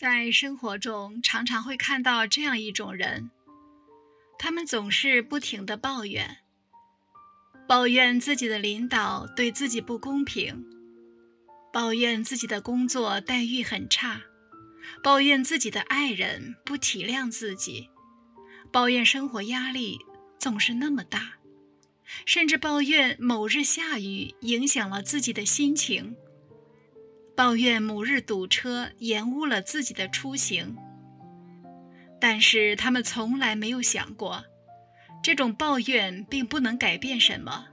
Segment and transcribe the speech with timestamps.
[0.00, 3.30] 在生活中，常常会看到这样一种人，
[4.38, 6.38] 他们总是不停地抱怨，
[7.68, 10.64] 抱怨自己的领导对自己不公平，
[11.70, 14.22] 抱怨自己的工作待遇很差，
[15.02, 17.90] 抱怨自己的爱人不体谅自己，
[18.72, 19.98] 抱怨生活压力
[20.38, 21.34] 总是那么大，
[22.24, 26.16] 甚至抱怨某日下雨影响了自己的心情。
[27.40, 30.76] 抱怨某日堵车延误了自己的出行，
[32.20, 34.44] 但是他们从来没有想过，
[35.22, 37.68] 这种抱怨并不能改变什么。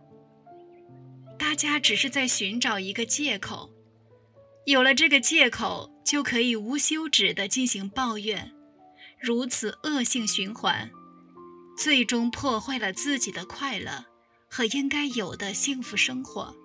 [1.38, 3.70] 大家只是在寻找一个借口，
[4.66, 8.54] 有了这个借口，就可以无休止地进行抱怨，
[9.20, 10.90] 如此恶性循环，
[11.78, 14.06] 最终破坏了自己的快乐
[14.50, 16.56] 和应该有的幸福生活。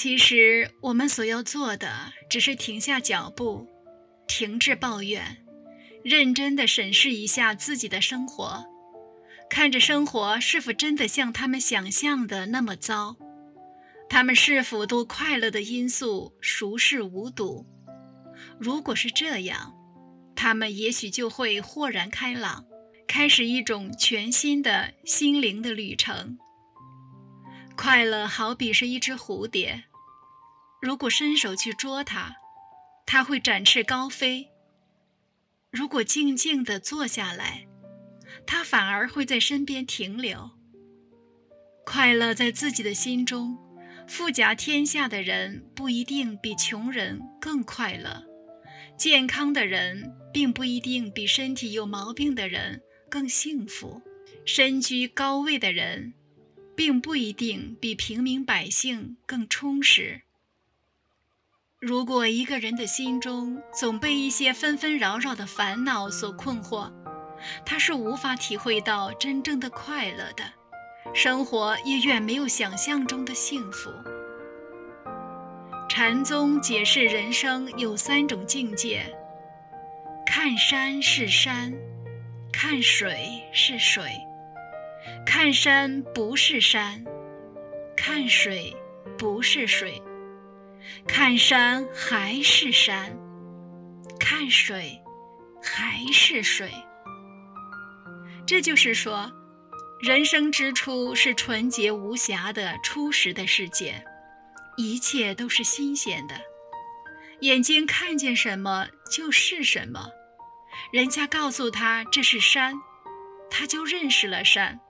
[0.00, 3.66] 其实，我们所要做的，只是停下脚步，
[4.28, 5.44] 停止抱怨，
[6.04, 8.64] 认真地审视一下自己的生活，
[9.50, 13.16] 看着生活是否真的像他们想象的那么糟，
[14.08, 17.66] 他们是否都快乐的因素熟视无睹。
[18.60, 19.74] 如果是这样，
[20.36, 22.64] 他们也许就会豁然开朗，
[23.08, 26.38] 开始一种全新的心灵的旅程。
[27.76, 29.84] 快乐好比是一只蝴蝶，
[30.80, 32.36] 如果伸手去捉它，
[33.04, 34.48] 它会展翅高飞；
[35.70, 37.66] 如果静静地坐下来，
[38.46, 40.50] 它反而会在身边停留。
[41.84, 43.58] 快乐在自己的心中，
[44.06, 48.24] 富甲天下的人不一定比穷人更快乐，
[48.96, 54.00] 健康的人并不一定比身体有毛病的人更幸福，
[54.44, 56.14] 身居高位的人，
[56.76, 60.22] 并不一定比平民百姓更充实。
[61.80, 66.90] 如果一个人的心中总被一些纷纷扰扰的烦恼所困惑，
[67.64, 70.42] 他是无法体会到真正的快乐的，
[71.14, 73.92] 生活也远没有想象中的幸福。
[75.88, 79.14] 禅宗解释人生有三种境界：
[80.26, 81.72] 看山是山，
[82.52, 84.02] 看水是水。
[85.24, 87.04] 看山不是山，
[87.96, 88.76] 看水
[89.16, 90.02] 不是水，
[91.06, 93.16] 看山还是山，
[94.18, 95.00] 看水
[95.62, 96.70] 还是水。
[98.46, 99.30] 这就是说，
[100.00, 104.02] 人生之初是纯洁无瑕的初始的世界，
[104.76, 106.34] 一切都是新鲜的。
[107.40, 110.08] 眼睛看见什么就是什么，
[110.92, 112.80] 人家告诉他这是山，
[113.50, 114.80] 他就认识了山。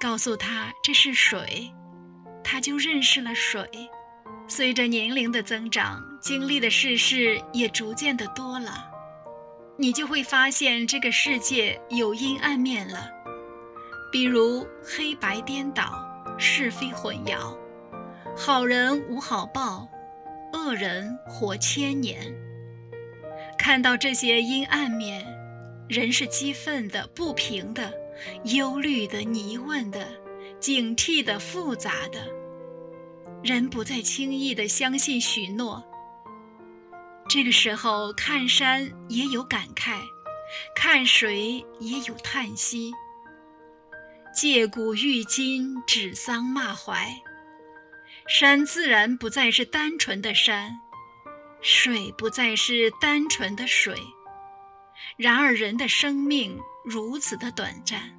[0.00, 1.74] 告诉他这是水，
[2.44, 3.68] 他就认识了水。
[4.48, 8.90] 随着年龄的增长，经历的世事也逐渐的多了，
[9.76, 13.10] 你就会发现这个世界有阴暗面了，
[14.10, 16.02] 比如黑白颠倒、
[16.38, 17.56] 是非混淆，
[18.34, 19.86] 好人无好报，
[20.54, 22.34] 恶人活千年。
[23.58, 25.26] 看到这些阴暗面，
[25.88, 27.92] 人是激愤的、不平的。
[28.42, 30.04] 忧虑的、疑问的、
[30.58, 32.18] 警惕的、复杂的，
[33.42, 35.84] 人不再轻易的相信许诺。
[37.28, 40.00] 这个时候，看山也有感慨，
[40.74, 42.92] 看水也有叹息。
[44.34, 47.22] 借古喻今，指桑骂槐。
[48.26, 50.80] 山自然不再是单纯的山，
[51.62, 53.96] 水不再是单纯的水。
[55.16, 58.18] 然而，人的生命如此的短暂，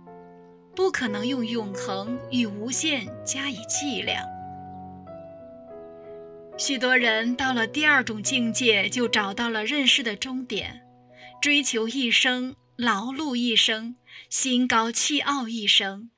[0.75, 4.24] 不可能用永恒与无限加以计量。
[6.59, 10.81] 许多人到了第二种境界，就找到了认识的终点，
[11.42, 13.96] 追求一生，劳碌一生，
[14.30, 16.12] 心高气傲一生，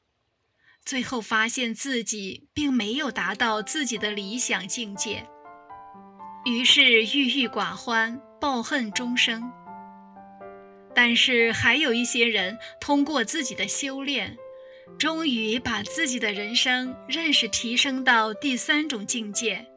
[0.84, 5.28] 最后发现自己并没有达到自己的理想境界，
[6.46, 9.44] 于是郁郁寡欢，抱恨终生。
[10.96, 14.36] 但是还有一些人通过自己的修炼，
[14.98, 19.68] 终于把自己的人生认识提升到第三种境界，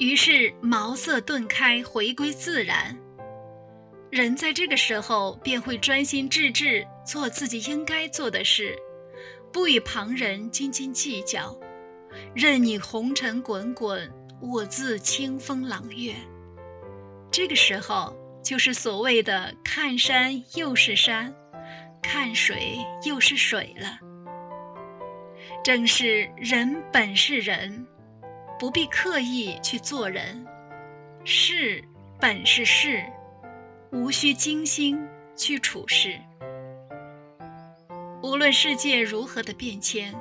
[0.00, 2.98] 于是茅塞顿开，回归自然。
[4.10, 8.74] 人在这个时候便会专心致志做自己应该做的事，
[9.52, 11.54] 不与旁人斤斤计较，
[12.34, 14.10] 任你红尘滚滚，
[14.40, 16.14] 我自清风朗月。
[17.30, 18.18] 这个时候。
[18.42, 21.32] 就是所谓的看山又是山，
[22.02, 23.98] 看水又是水了。
[25.62, 27.86] 正是人本是人，
[28.60, 30.44] 不必刻意去做人；
[31.24, 31.82] 事
[32.20, 33.02] 本是事，
[33.90, 35.02] 无需精心
[35.34, 36.20] 去处事。
[38.22, 40.14] 无论世界如何的变迁，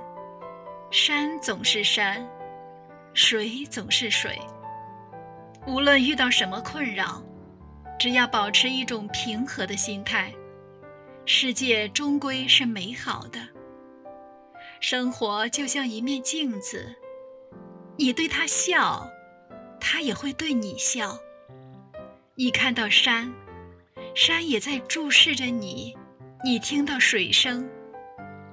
[0.89, 2.25] 山总是山，
[3.13, 4.39] 水总是水。
[5.68, 7.21] 无论遇到什么困扰，
[8.00, 10.33] 只要保持一种平和的心态，
[11.25, 13.39] 世界终归是美好的。
[14.80, 16.95] 生活就像一面镜子，
[17.99, 19.11] 你对它笑，
[19.77, 21.19] 它也会对你笑。
[22.35, 23.29] 你看到山，
[24.15, 25.93] 山也在注视着你；
[26.41, 27.69] 你听到水声，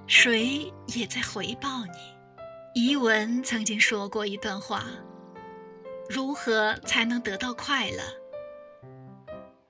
[0.08, 2.82] 水也在回报你。
[2.88, 4.82] 仪文曾经说过一段话：
[6.10, 8.02] 如何才能得到快乐？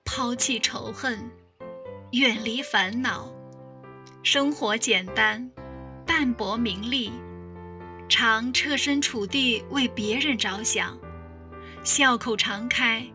[0.06, 1.30] 抛弃仇恨，
[2.12, 3.30] 远离烦恼，
[4.22, 5.50] 生活简单，
[6.06, 7.12] 淡泊名利，
[8.08, 10.96] 常设身处地为别人着想，
[11.82, 13.06] 笑口常开。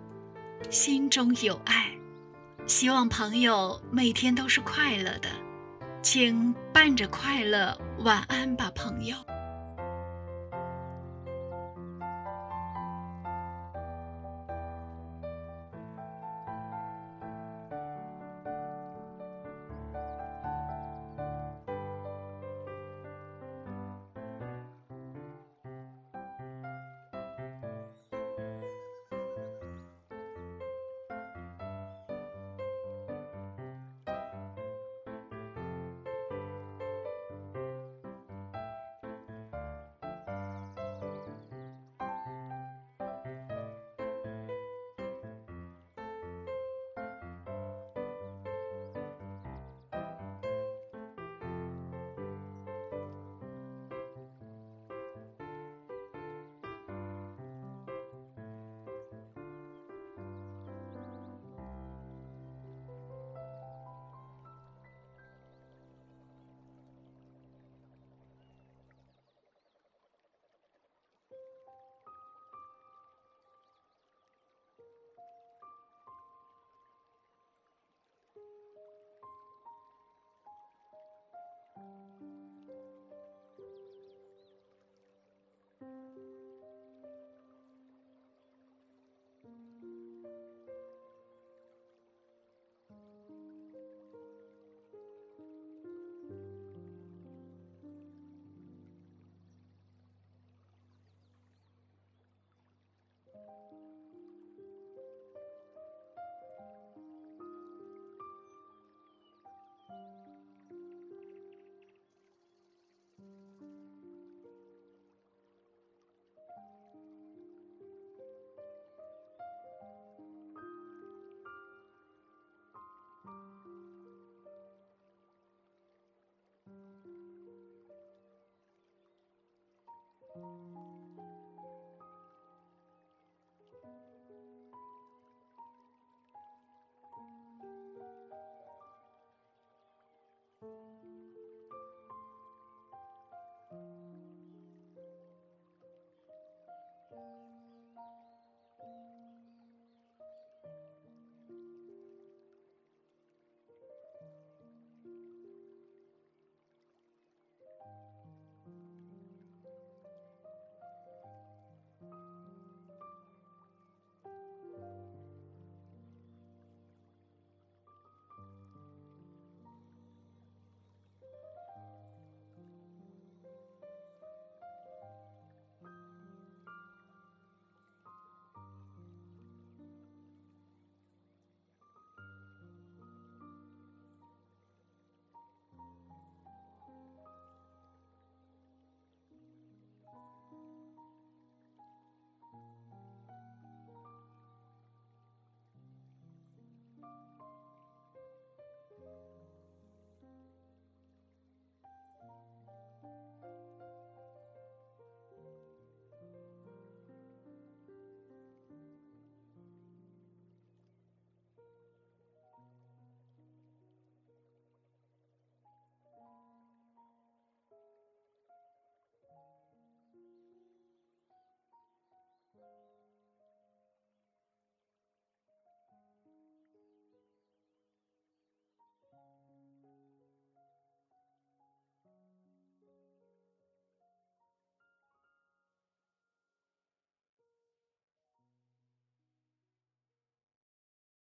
[0.69, 1.91] 心中有爱，
[2.67, 5.29] 希望朋友每天都是快乐的，
[6.01, 9.15] 请伴着快乐晚安吧，朋友。